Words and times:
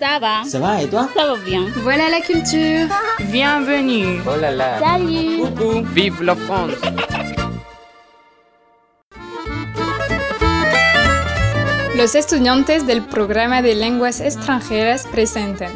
Ça 0.00 0.18
va 0.18 0.44
Ça 0.46 0.58
va 0.58 0.82
et 0.82 0.88
toi 0.88 1.08
Ça 1.14 1.26
va 1.26 1.36
bien. 1.36 1.66
Voilà 1.82 2.08
la 2.08 2.22
culture. 2.22 2.88
Bienvenue. 3.30 4.20
Oh 4.26 4.34
là 4.40 4.50
là. 4.50 4.78
Salut 4.80 5.40
Coucou. 5.40 5.82
Vive 5.92 6.22
la 6.22 6.34
France. 6.34 6.72
Los 11.96 12.14
estudiantes 12.14 12.86
del 12.86 13.02
programa 13.02 13.60
de 13.60 13.74
lenguas 13.74 14.20
extranjeras 14.20 15.06
presentan 15.12 15.70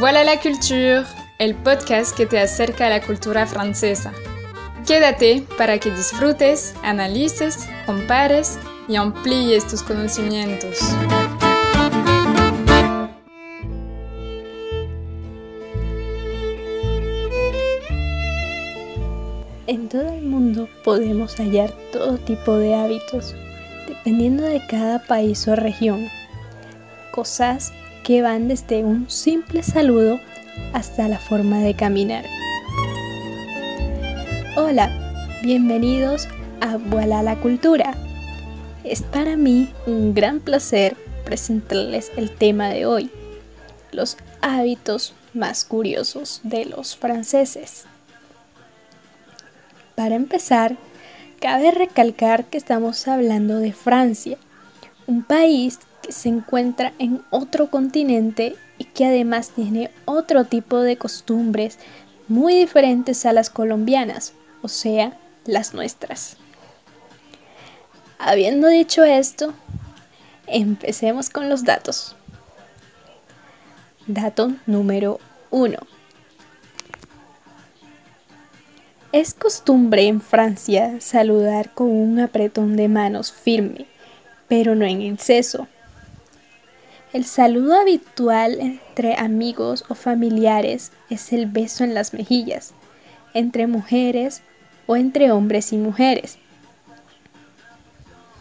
Voilà 0.00 0.24
la 0.24 0.40
culture, 0.40 1.04
el 1.38 1.54
podcast 1.54 2.16
que 2.16 2.26
te 2.26 2.40
acerca 2.40 2.86
a 2.86 2.90
la 2.90 3.00
cultura 3.00 3.46
francesa. 3.46 4.12
Quédate 4.88 5.44
para 5.56 5.78
que 5.78 5.92
disfrutes, 5.92 6.74
analices, 6.82 7.68
compares 7.86 8.58
y 8.88 8.96
amplíes 8.96 9.64
tus 9.68 9.84
conocimientos. 9.84 10.80
En 19.72 19.88
todo 19.88 20.06
el 20.06 20.20
mundo 20.20 20.68
podemos 20.84 21.34
hallar 21.36 21.72
todo 21.92 22.18
tipo 22.18 22.58
de 22.58 22.74
hábitos, 22.74 23.34
dependiendo 23.88 24.42
de 24.42 24.60
cada 24.66 24.98
país 24.98 25.48
o 25.48 25.56
región. 25.56 26.10
Cosas 27.10 27.72
que 28.04 28.20
van 28.20 28.48
desde 28.48 28.84
un 28.84 29.08
simple 29.08 29.62
saludo 29.62 30.20
hasta 30.74 31.08
la 31.08 31.16
forma 31.16 31.60
de 31.60 31.72
caminar. 31.74 32.26
Hola, 34.58 34.90
bienvenidos 35.42 36.28
a 36.60 36.76
Voilà 36.76 37.22
la 37.22 37.40
Cultura. 37.40 37.94
Es 38.84 39.00
para 39.00 39.38
mí 39.38 39.70
un 39.86 40.12
gran 40.12 40.40
placer 40.40 40.98
presentarles 41.24 42.12
el 42.18 42.30
tema 42.30 42.68
de 42.68 42.84
hoy, 42.84 43.10
los 43.90 44.18
hábitos 44.42 45.14
más 45.32 45.64
curiosos 45.64 46.42
de 46.42 46.66
los 46.66 46.94
franceses. 46.94 47.86
Para 49.94 50.14
empezar, 50.14 50.76
cabe 51.40 51.70
recalcar 51.70 52.46
que 52.46 52.56
estamos 52.56 53.06
hablando 53.08 53.58
de 53.58 53.72
Francia, 53.72 54.38
un 55.06 55.22
país 55.22 55.80
que 56.02 56.12
se 56.12 56.28
encuentra 56.28 56.92
en 56.98 57.22
otro 57.30 57.68
continente 57.68 58.56
y 58.78 58.84
que 58.84 59.04
además 59.04 59.50
tiene 59.50 59.90
otro 60.04 60.44
tipo 60.44 60.80
de 60.80 60.96
costumbres 60.96 61.78
muy 62.28 62.54
diferentes 62.54 63.26
a 63.26 63.32
las 63.32 63.50
colombianas, 63.50 64.32
o 64.62 64.68
sea, 64.68 65.18
las 65.44 65.74
nuestras. 65.74 66.36
Habiendo 68.18 68.68
dicho 68.68 69.04
esto, 69.04 69.52
empecemos 70.46 71.28
con 71.28 71.48
los 71.48 71.64
datos. 71.64 72.16
Dato 74.06 74.52
número 74.66 75.20
1. 75.50 75.76
Es 79.12 79.34
costumbre 79.34 80.06
en 80.06 80.22
Francia 80.22 80.98
saludar 80.98 81.74
con 81.74 81.90
un 81.90 82.18
apretón 82.18 82.78
de 82.78 82.88
manos 82.88 83.30
firme, 83.30 83.84
pero 84.48 84.74
no 84.74 84.86
en 84.86 85.02
exceso. 85.02 85.68
El 87.12 87.26
saludo 87.26 87.78
habitual 87.78 88.58
entre 88.58 89.14
amigos 89.16 89.84
o 89.90 89.94
familiares 89.94 90.92
es 91.10 91.30
el 91.34 91.44
beso 91.44 91.84
en 91.84 91.92
las 91.92 92.14
mejillas, 92.14 92.72
entre 93.34 93.66
mujeres 93.66 94.40
o 94.86 94.96
entre 94.96 95.30
hombres 95.30 95.74
y 95.74 95.76
mujeres. 95.76 96.38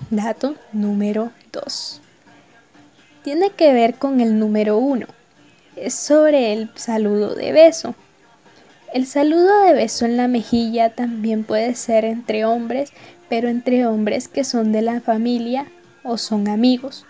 Dato 0.09 0.55
número 0.71 1.33
2. 1.51 1.99
Tiene 3.23 3.49
que 3.49 3.73
ver 3.73 3.95
con 3.95 4.21
el 4.21 4.39
número 4.39 4.77
1. 4.77 5.05
Es 5.75 5.95
sobre 5.95 6.53
el 6.53 6.71
saludo 6.75 7.35
de 7.35 7.51
beso. 7.51 7.93
El 8.93 9.05
saludo 9.05 9.61
de 9.61 9.73
beso 9.73 10.03
en 10.03 10.17
la 10.17 10.27
mejilla 10.27 10.89
también 10.89 11.45
puede 11.45 11.75
ser 11.75 12.03
entre 12.03 12.43
hombres, 12.43 12.91
pero 13.29 13.47
entre 13.47 13.87
hombres 13.87 14.27
que 14.27 14.43
son 14.43 14.73
de 14.73 14.81
la 14.81 14.99
familia 14.99 15.65
o 16.03 16.17
son 16.17 16.49
amigos. 16.49 17.05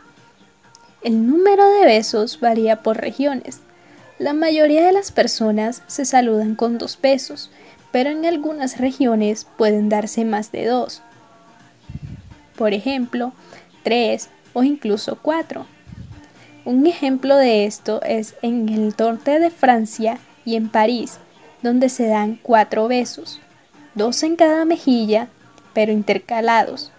El 1.01 1.25
número 1.25 1.67
de 1.67 1.85
besos 1.85 2.39
varía 2.39 2.83
por 2.83 2.97
regiones. 2.97 3.61
La 4.19 4.33
mayoría 4.33 4.85
de 4.85 4.91
las 4.91 5.11
personas 5.11 5.81
se 5.87 6.05
saludan 6.05 6.53
con 6.53 6.77
dos 6.77 6.99
besos, 7.01 7.49
pero 7.91 8.11
en 8.11 8.27
algunas 8.27 8.77
regiones 8.77 9.47
pueden 9.57 9.89
darse 9.89 10.23
más 10.23 10.51
de 10.51 10.67
dos. 10.67 11.01
Por 12.55 12.75
ejemplo, 12.75 13.33
tres 13.81 14.29
o 14.53 14.61
incluso 14.61 15.17
cuatro. 15.19 15.65
Un 16.63 16.85
ejemplo 16.85 17.35
de 17.37 17.65
esto 17.65 18.03
es 18.03 18.35
en 18.43 18.69
el 18.69 18.93
norte 18.95 19.39
de 19.39 19.49
Francia 19.49 20.19
y 20.45 20.55
en 20.55 20.69
París, 20.69 21.17
donde 21.61 21.89
se 21.89 22.07
dan 22.07 22.39
cuatro 22.41 22.87
besos, 22.87 23.39
dos 23.95 24.23
en 24.23 24.35
cada 24.35 24.65
mejilla, 24.65 25.27
pero 25.73 25.91
intercalados. 25.91 26.91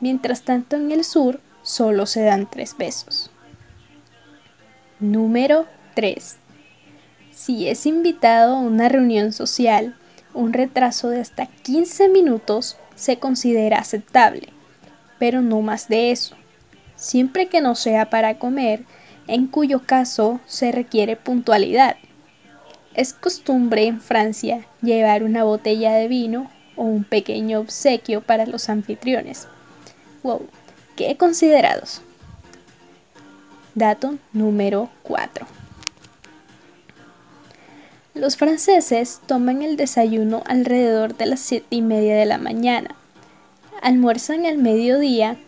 Mientras 0.00 0.42
tanto 0.42 0.76
en 0.76 0.90
el 0.90 1.04
sur 1.04 1.40
solo 1.62 2.06
se 2.06 2.22
dan 2.22 2.48
tres 2.50 2.76
besos. 2.76 3.30
Número 4.98 5.66
3. 5.94 6.36
Si 7.32 7.68
es 7.68 7.86
invitado 7.86 8.56
a 8.56 8.60
una 8.60 8.88
reunión 8.88 9.32
social, 9.32 9.96
un 10.34 10.52
retraso 10.52 11.08
de 11.08 11.20
hasta 11.20 11.46
15 11.46 12.08
minutos 12.08 12.76
se 12.94 13.18
considera 13.18 13.78
aceptable, 13.78 14.48
pero 15.18 15.40
no 15.40 15.60
más 15.60 15.88
de 15.88 16.10
eso, 16.10 16.36
siempre 16.96 17.48
que 17.48 17.60
no 17.60 17.74
sea 17.74 18.10
para 18.10 18.38
comer, 18.38 18.84
en 19.26 19.46
cuyo 19.46 19.82
caso 19.84 20.40
se 20.46 20.72
requiere 20.72 21.16
puntualidad. 21.16 21.96
Es 22.94 23.14
costumbre 23.14 23.86
en 23.86 24.00
Francia 24.00 24.66
llevar 24.82 25.22
una 25.22 25.44
botella 25.44 25.92
de 25.94 26.08
vino 26.08 26.50
o 26.76 26.82
un 26.82 27.04
pequeño 27.04 27.60
obsequio 27.60 28.20
para 28.20 28.44
los 28.44 28.68
anfitriones. 28.68 29.48
Wow, 30.22 30.46
qué 30.94 31.16
considerados. 31.16 32.02
Dato 33.74 34.16
número 34.34 34.90
4. 35.04 35.46
Los 38.14 38.36
franceses 38.36 39.20
toman 39.26 39.62
el 39.62 39.78
desayuno 39.78 40.42
alrededor 40.44 41.16
de 41.16 41.24
las 41.24 41.40
7 41.40 41.66
y 41.70 41.80
media 41.80 42.14
de 42.14 42.26
la 42.26 42.36
mañana, 42.36 42.94
almuerzan 43.80 44.44
al 44.44 44.58
mediodía 44.58 45.38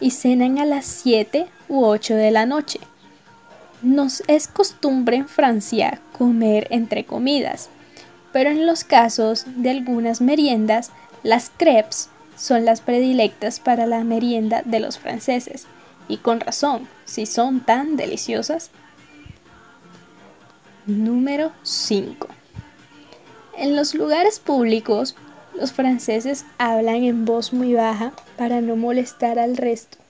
y 0.00 0.10
cenan 0.10 0.58
a 0.58 0.66
las 0.66 0.84
7 0.84 1.46
u 1.70 1.82
8 1.82 2.14
de 2.14 2.30
la 2.30 2.44
noche. 2.44 2.78
Nos 3.84 4.22
es 4.28 4.48
costumbre 4.48 5.18
en 5.18 5.28
Francia 5.28 6.00
comer 6.16 6.68
entre 6.70 7.04
comidas, 7.04 7.68
pero 8.32 8.48
en 8.48 8.64
los 8.64 8.82
casos 8.82 9.44
de 9.46 9.68
algunas 9.68 10.22
meriendas, 10.22 10.90
las 11.22 11.50
crepes 11.54 12.08
son 12.34 12.64
las 12.64 12.80
predilectas 12.80 13.60
para 13.60 13.84
la 13.84 14.02
merienda 14.02 14.62
de 14.64 14.80
los 14.80 14.98
franceses, 14.98 15.66
y 16.08 16.16
con 16.16 16.40
razón, 16.40 16.88
si 17.04 17.26
son 17.26 17.60
tan 17.60 17.96
deliciosas. 17.96 18.70
Número 20.86 21.52
5. 21.62 22.26
En 23.58 23.76
los 23.76 23.94
lugares 23.94 24.40
públicos, 24.40 25.14
los 25.54 25.74
franceses 25.74 26.46
hablan 26.56 27.04
en 27.04 27.26
voz 27.26 27.52
muy 27.52 27.74
baja 27.74 28.14
para 28.38 28.62
no 28.62 28.76
molestar 28.76 29.38
al 29.38 29.58
resto. 29.58 30.03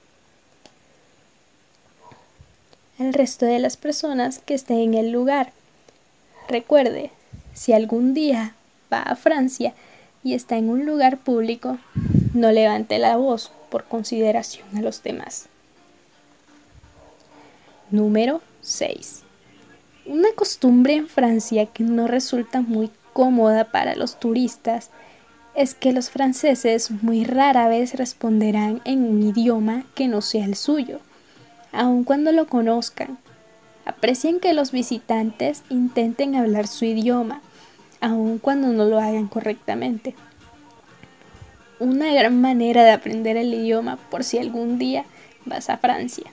El 2.99 3.13
resto 3.13 3.45
de 3.45 3.59
las 3.59 3.77
personas 3.77 4.39
que 4.39 4.55
estén 4.55 4.79
en 4.79 4.95
el 4.95 5.11
lugar. 5.11 5.53
Recuerde, 6.49 7.11
si 7.53 7.73
algún 7.73 8.15
día 8.15 8.55
va 8.93 9.03
a 9.03 9.17
Francia 9.17 9.75
y 10.23 10.35
está 10.35 10.57
en 10.59 10.69
un 10.69 10.87
lugar 10.87 11.19
público, 11.19 11.79
no 12.35 12.53
levante 12.53 12.99
la 12.99 13.17
voz 13.17 13.51
por 13.69 13.85
consideración 13.85 14.67
a 14.77 14.81
los 14.81 15.03
demás. 15.03 15.47
Número 17.91 18.43
6. 18.61 19.23
Una 20.07 20.29
costumbre 20.37 20.95
en 20.95 21.09
Francia 21.09 21.67
que 21.67 21.83
no 21.83 22.07
resulta 22.07 22.61
muy 22.61 22.91
cómoda 23.13 23.73
para 23.73 23.97
los 23.97 24.21
turistas 24.21 24.91
es 25.57 25.75
que 25.75 25.93
los 25.93 26.11
franceses 26.11 26.91
muy 26.91 27.25
rara 27.25 27.67
vez 27.69 27.95
responderán 27.95 28.83
en 28.85 29.03
un 29.03 29.23
idioma 29.23 29.85
que 29.95 30.07
no 30.07 30.21
sea 30.21 30.45
el 30.45 30.55
suyo, 30.57 31.01
aun 31.75 32.05
cuando 32.05 32.33
lo 32.33 32.47
conozcan. 32.47 33.19
Aprecian 33.85 34.41
que 34.41 34.55
los 34.55 34.73
visitantes 34.73 35.63
intenten 35.69 36.37
hablar 36.37 36.67
su 36.67 36.85
idioma, 36.85 37.43
aun 38.01 38.39
cuando 38.39 38.69
no 38.69 38.85
lo 38.85 38.99
hagan 38.99 39.29
correctamente. 39.29 40.15
Una 41.81 42.15
gran 42.15 42.41
manera 42.41 42.85
de 42.85 42.93
aprender 42.93 43.37
el 43.37 43.53
idioma 43.53 43.97
por 44.11 44.25
si 44.25 44.39
algún 44.39 44.79
día 44.79 45.05
vas 45.45 45.69
a 45.69 45.77
Francia. 45.77 46.31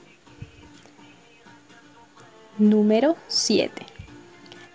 Número 2.57 3.17
7. 3.27 3.85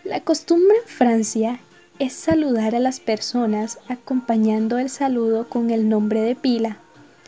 La 0.04 0.20
costumbre 0.20 0.76
en 0.82 0.88
Francia 0.88 1.60
es 1.98 2.12
saludar 2.12 2.74
a 2.74 2.80
las 2.80 3.00
personas 3.00 3.78
acompañando 3.88 4.78
el 4.78 4.90
saludo 4.90 5.48
con 5.48 5.70
el 5.70 5.88
nombre 5.88 6.20
de 6.20 6.34
pila 6.34 6.78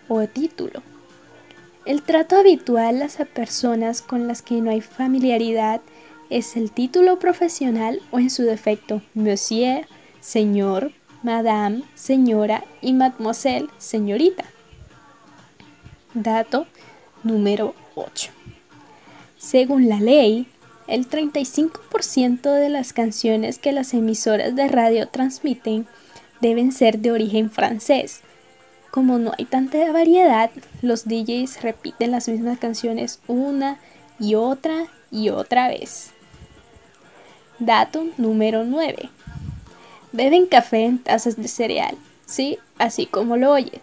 o 0.08 0.26
título. 0.26 0.82
El 1.84 2.02
trato 2.02 2.36
habitual 2.36 3.02
a 3.02 3.24
personas 3.24 4.02
con 4.02 4.28
las 4.28 4.42
que 4.42 4.60
no 4.60 4.70
hay 4.70 4.80
familiaridad 4.80 5.80
es 6.28 6.56
el 6.56 6.70
título 6.70 7.18
profesional 7.18 8.00
o 8.10 8.18
en 8.18 8.30
su 8.30 8.42
defecto 8.42 9.00
monsieur, 9.14 9.86
señor, 10.20 10.92
madame, 11.22 11.82
señora 11.94 12.64
y 12.82 12.92
mademoiselle, 12.92 13.68
señorita. 13.78 14.44
Dato 16.14 16.66
número 17.22 17.74
8. 17.94 18.30
Según 19.38 19.88
la 19.88 20.00
ley, 20.00 20.46
el 20.88 21.08
35% 21.08 22.52
de 22.52 22.68
las 22.68 22.92
canciones 22.92 23.58
que 23.58 23.72
las 23.72 23.94
emisoras 23.94 24.54
de 24.56 24.68
radio 24.68 25.08
transmiten 25.08 25.86
deben 26.40 26.72
ser 26.72 26.98
de 26.98 27.12
origen 27.12 27.50
francés. 27.50 28.22
Como 28.98 29.20
no 29.20 29.30
hay 29.38 29.44
tanta 29.44 29.92
variedad, 29.92 30.50
los 30.82 31.04
DJs 31.04 31.62
repiten 31.62 32.10
las 32.10 32.28
mismas 32.28 32.58
canciones 32.58 33.20
una 33.28 33.78
y 34.18 34.34
otra 34.34 34.88
y 35.12 35.28
otra 35.28 35.68
vez. 35.68 36.10
Dato 37.60 38.08
número 38.16 38.64
9. 38.64 39.08
Beben 40.10 40.46
café 40.46 40.84
en 40.86 40.98
tazas 40.98 41.36
de 41.36 41.46
cereal, 41.46 41.96
sí, 42.26 42.58
así 42.76 43.06
como 43.06 43.36
lo 43.36 43.52
oyes. 43.52 43.80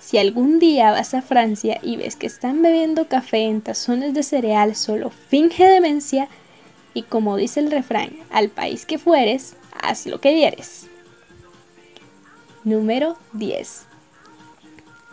Si 0.00 0.18
algún 0.18 0.58
día 0.58 0.90
vas 0.90 1.14
a 1.14 1.22
Francia 1.22 1.78
y 1.80 1.96
ves 1.96 2.16
que 2.16 2.26
están 2.26 2.60
bebiendo 2.60 3.06
café 3.06 3.44
en 3.44 3.60
tazones 3.60 4.14
de 4.14 4.24
cereal, 4.24 4.74
solo 4.74 5.10
finge 5.10 5.64
demencia 5.64 6.26
y 6.92 7.02
como 7.04 7.36
dice 7.36 7.60
el 7.60 7.70
refrán, 7.70 8.18
al 8.30 8.48
país 8.48 8.84
que 8.84 8.98
fueres, 8.98 9.54
haz 9.80 10.06
lo 10.06 10.20
que 10.20 10.34
vieres. 10.34 10.88
Número 12.64 13.16
10. 13.34 13.87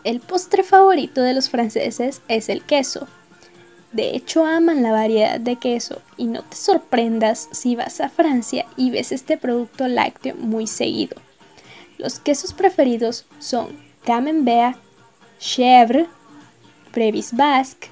El 0.05 0.19
postre 0.19 0.61
favorito 0.61 1.23
de 1.23 1.33
los 1.33 1.49
franceses 1.49 2.21
es 2.27 2.49
el 2.49 2.61
queso. 2.61 3.07
De 3.91 4.15
hecho, 4.15 4.45
aman 4.45 4.83
la 4.83 4.91
variedad 4.91 5.39
de 5.39 5.55
queso 5.55 5.99
y 6.15 6.25
no 6.25 6.43
te 6.43 6.55
sorprendas 6.55 7.49
si 7.51 7.75
vas 7.75 7.99
a 7.99 8.09
Francia 8.09 8.67
y 8.77 8.91
ves 8.91 9.11
este 9.11 9.35
producto 9.35 9.87
lácteo 9.87 10.35
muy 10.35 10.67
seguido. 10.67 11.19
Los 11.97 12.19
quesos 12.19 12.53
preferidos 12.53 13.25
son 13.39 13.69
Camembert, 14.05 14.77
Chèvre, 15.39 16.05
Previs 16.91 17.35
Basque, 17.35 17.89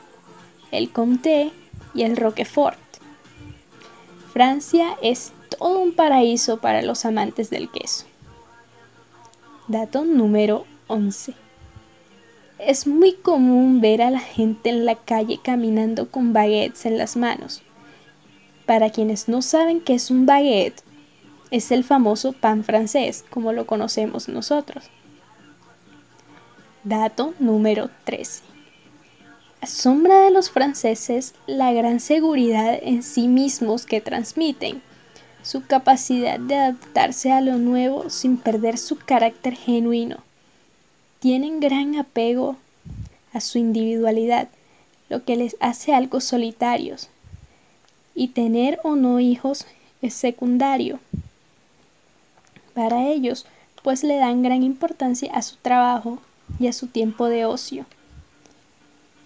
el 0.69 0.91
Comté 0.91 1.51
y 1.95 2.03
el 2.03 2.15
Roquefort. 2.15 2.77
Francia 4.33 4.97
es 5.01 5.31
todo 5.57 5.79
un 5.79 5.95
paraíso 5.95 6.61
para 6.61 6.83
los 6.83 7.05
amantes 7.05 7.49
del 7.49 7.71
queso. 7.71 8.05
Dato 9.67 10.05
número 10.05 10.67
11. 10.85 11.42
Es 12.65 12.87
muy 12.87 13.13
común 13.13 13.81
ver 13.81 14.01
a 14.01 14.09
la 14.09 14.19
gente 14.19 14.69
en 14.69 14.85
la 14.85 14.95
calle 14.95 15.37
caminando 15.43 16.09
con 16.09 16.31
baguettes 16.31 16.85
en 16.85 16.97
las 16.97 17.17
manos. 17.17 17.61
Para 18.65 18.89
quienes 18.89 19.27
no 19.27 19.41
saben 19.41 19.81
qué 19.81 19.95
es 19.95 20.09
un 20.09 20.25
baguette, 20.25 20.81
es 21.51 21.71
el 21.71 21.83
famoso 21.83 22.31
pan 22.31 22.63
francés, 22.63 23.25
como 23.29 23.51
lo 23.51 23.67
conocemos 23.67 24.29
nosotros. 24.29 24.85
Dato 26.85 27.33
número 27.37 27.89
13. 28.05 28.43
Asombra 29.59 30.21
de 30.21 30.31
los 30.31 30.49
franceses 30.49 31.35
la 31.47 31.73
gran 31.73 31.99
seguridad 31.99 32.79
en 32.81 33.03
sí 33.03 33.27
mismos 33.27 33.85
que 33.85 33.99
transmiten 33.99 34.81
su 35.41 35.65
capacidad 35.65 36.39
de 36.39 36.55
adaptarse 36.55 37.33
a 37.33 37.41
lo 37.41 37.57
nuevo 37.57 38.09
sin 38.09 38.37
perder 38.37 38.77
su 38.77 38.97
carácter 38.97 39.55
genuino. 39.55 40.23
Tienen 41.23 41.61
gran 41.61 41.95
apego 41.95 42.57
a 43.31 43.39
su 43.39 43.57
individualidad, 43.57 44.49
lo 45.07 45.23
que 45.23 45.37
les 45.37 45.55
hace 45.61 45.93
algo 45.93 46.19
solitarios. 46.19 47.07
Y 48.13 48.27
tener 48.27 48.81
o 48.83 48.97
no 48.97 49.21
hijos 49.21 49.65
es 50.01 50.15
secundario. 50.15 50.99
Para 52.73 53.07
ellos, 53.07 53.45
pues 53.83 54.03
le 54.03 54.17
dan 54.17 54.43
gran 54.43 54.63
importancia 54.63 55.31
a 55.33 55.41
su 55.43 55.55
trabajo 55.55 56.19
y 56.59 56.67
a 56.67 56.73
su 56.73 56.87
tiempo 56.87 57.29
de 57.29 57.45
ocio. 57.45 57.85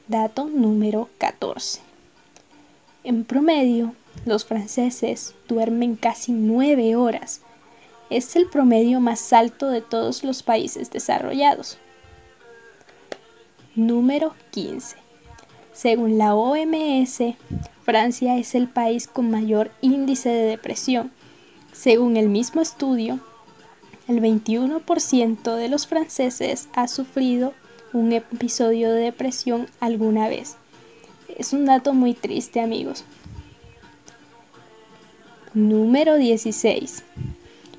Dato 0.08 0.46
número 0.46 1.10
14. 1.18 1.80
En 3.06 3.24
promedio, 3.26 3.96
los 4.24 4.46
franceses 4.46 5.34
duermen 5.48 5.96
casi 5.96 6.32
nueve 6.32 6.96
horas. 6.96 7.42
Es 8.12 8.36
el 8.36 8.48
promedio 8.48 9.00
más 9.00 9.34
alto 9.34 9.72
de 9.72 9.82
todos 9.82 10.24
los 10.24 10.44
países 10.44 10.92
desarrollados. 10.92 11.80
Número 13.78 14.34
15. 14.50 14.96
Según 15.72 16.18
la 16.18 16.34
OMS, 16.34 17.22
Francia 17.86 18.36
es 18.36 18.56
el 18.56 18.68
país 18.68 19.08
con 19.08 19.30
mayor 19.30 19.70
índice 19.82 20.30
de 20.30 20.48
depresión. 20.48 21.12
Según 21.74 22.18
el 22.18 22.28
mismo 22.28 22.60
estudio, 22.60 23.20
el 24.08 24.20
21% 24.20 25.56
de 25.56 25.70
los 25.70 25.86
franceses 25.86 26.70
ha 26.74 26.88
sufrido 26.88 27.54
un 27.94 28.14
episodio 28.14 28.92
de 28.92 29.02
depresión 29.02 29.68
alguna 29.80 30.28
vez. 30.28 30.58
Es 31.38 31.54
un 31.54 31.66
dato 31.66 31.94
muy 31.94 32.16
triste 32.16 32.60
amigos. 32.60 33.06
Número 35.54 36.16
16. 36.16 37.04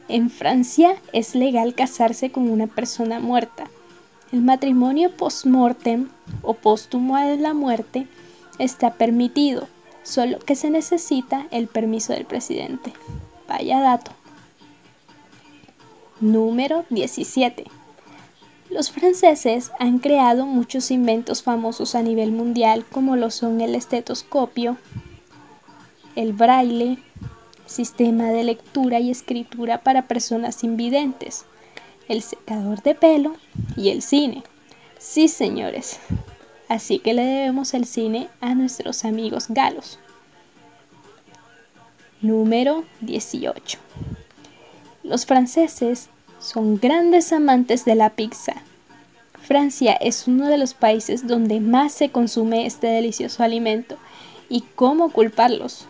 En 0.07 0.31
Francia 0.31 0.95
es 1.13 1.35
legal 1.35 1.75
casarse 1.75 2.31
con 2.31 2.49
una 2.49 2.69
persona 2.69 3.19
muerta. 3.19 3.69
El 4.31 4.43
matrimonio 4.43 5.17
post-mortem 5.17 6.09
o 6.43 6.53
póstumo 6.53 7.17
a 7.17 7.25
la 7.25 7.55
muerte 7.55 8.07
está 8.59 8.93
permitido, 8.93 9.69
solo 10.03 10.39
que 10.39 10.55
se 10.55 10.69
necesita 10.69 11.47
el 11.51 11.67
permiso 11.67 12.13
del 12.13 12.27
presidente. 12.27 12.93
Vaya 13.49 13.81
dato. 13.81 14.11
Número 16.21 16.85
17. 16.91 17.65
Los 18.69 18.91
franceses 18.91 19.73
han 19.79 19.99
creado 19.99 20.45
muchos 20.45 20.91
inventos 20.91 21.43
famosos 21.43 21.95
a 21.95 22.03
nivel 22.03 22.33
mundial 22.33 22.85
como 22.85 23.17
lo 23.17 23.31
son 23.31 23.63
el 23.63 23.75
estetoscopio, 23.75 24.77
el 26.17 26.35
braille, 26.35 26.99
sistema 27.65 28.25
de 28.25 28.45
lectura 28.45 29.01
y 29.01 29.11
escritura 29.11 29.83
para 29.83 30.07
personas 30.07 30.65
invidentes, 30.65 31.47
el 32.09 32.23
secador 32.23 32.83
de 32.83 32.95
pelo 32.95 33.37
y 33.77 33.91
el 33.91 34.03
cine. 34.03 34.43
Sí, 34.99 35.29
señores. 35.29 36.01
Así 36.69 36.99
que 36.99 37.15
le 37.15 37.25
debemos 37.25 37.73
el 37.75 37.87
cine 37.87 38.29
a 38.41 38.55
nuestros 38.55 39.05
amigos 39.05 39.47
galos. 39.49 39.99
Número 42.21 42.85
18. 43.01 43.79
Los 45.05 45.25
franceses 45.25 46.09
son 46.41 46.79
grandes 46.79 47.33
amantes 47.33 47.85
de 47.85 47.95
la 47.95 48.11
pizza. 48.11 48.55
Francia 49.41 49.93
es 49.95 50.27
uno 50.27 50.49
de 50.49 50.59
los 50.59 50.75
países 50.75 51.27
donde 51.27 51.61
más 51.61 51.93
se 51.93 52.11
consume 52.11 52.67
este 52.67 52.89
delicioso 52.89 53.43
alimento. 53.43 53.97
¿Y 54.49 54.63
cómo 54.75 55.11
culparlos? 55.11 55.87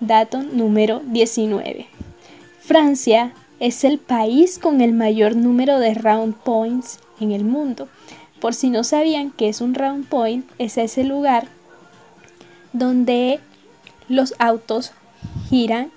Dato 0.00 0.42
número 0.42 1.00
19. 1.06 1.86
Francia 2.58 3.32
es 3.60 3.84
el 3.84 3.98
país 3.98 4.58
con 4.58 4.80
el 4.80 4.92
mayor 4.92 5.36
número 5.36 5.78
de 5.78 5.94
round 5.94 6.34
points 6.34 6.98
en 7.20 7.30
el 7.30 7.44
mundo. 7.44 7.88
Por 8.40 8.54
si 8.54 8.70
no 8.70 8.84
sabían 8.84 9.30
qué 9.30 9.50
es 9.50 9.60
un 9.60 9.74
round 9.74 10.06
point, 10.08 10.50
es 10.58 10.78
ese 10.78 11.04
lugar 11.04 11.46
donde 12.72 13.38
los 14.08 14.34
autos 14.38 14.92
giran, 15.50 15.90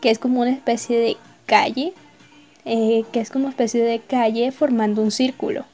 que 0.00 0.10
es 0.10 0.18
como 0.18 0.40
una 0.40 0.50
especie 0.50 0.98
de 0.98 1.16
calle, 1.44 1.92
eh, 2.64 3.04
que 3.12 3.20
es 3.20 3.30
como 3.30 3.44
una 3.44 3.50
especie 3.50 3.84
de 3.84 4.00
calle 4.00 4.50
formando 4.50 5.02
un 5.02 5.10
círculo. 5.10 5.66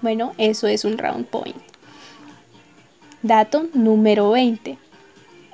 Bueno, 0.00 0.32
eso 0.38 0.66
es 0.66 0.86
un 0.86 0.96
round 0.96 1.26
point. 1.26 1.56
Dato 3.22 3.66
número 3.74 4.30
20. 4.30 4.78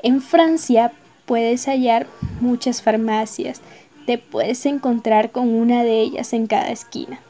En 0.02 0.20
Francia 0.20 0.92
puedes 1.26 1.66
hallar 1.66 2.06
muchas 2.40 2.82
farmacias, 2.82 3.60
te 4.06 4.18
puedes 4.18 4.66
encontrar 4.66 5.30
con 5.30 5.48
una 5.48 5.82
de 5.82 6.00
ellas 6.00 6.32
en 6.32 6.46
cada 6.46 6.70
esquina. 6.70 7.20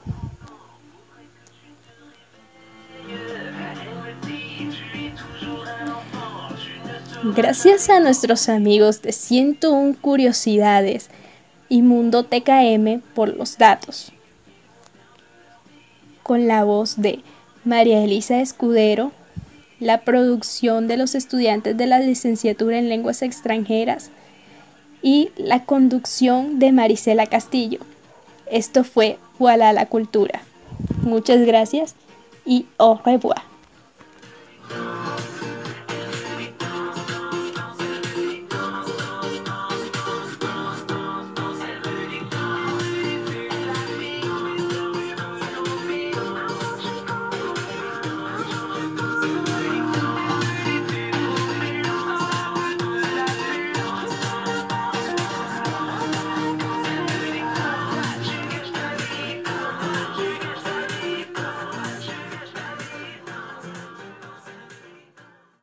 Gracias 7.37 7.91
a 7.91 8.01
nuestros 8.01 8.49
amigos 8.49 9.03
de 9.03 9.13
101 9.13 9.97
Curiosidades 10.01 11.11
y 11.69 11.83
Mundo 11.83 12.25
TKM 12.25 13.01
por 13.15 13.37
los 13.37 13.59
datos. 13.59 14.11
Con 16.23 16.49
la 16.49 16.65
voz 16.65 17.01
de 17.01 17.21
María 17.65 18.03
Elisa 18.03 18.41
Escudero, 18.41 19.13
la 19.81 20.01
producción 20.01 20.89
de 20.89 20.97
los 20.97 21.15
estudiantes 21.15 21.77
de 21.77 21.87
la 21.87 22.01
licenciatura 22.01 22.79
en 22.79 22.89
lenguas 22.89 23.21
extranjeras 23.21 24.11
y 25.03 25.31
la 25.37 25.65
conducción 25.65 26.59
de 26.59 26.73
Marisela 26.73 27.27
Castillo. 27.27 27.81
Esto 28.51 28.85
fue 28.85 29.19
Voilà 29.39 29.73
la 29.73 29.87
Cultura. 29.87 30.43
Muchas 31.03 31.41
gracias 31.47 31.95
y 32.45 32.67
au 32.79 32.99
revoir. 33.05 33.50